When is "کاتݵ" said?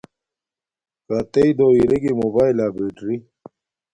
1.07-1.47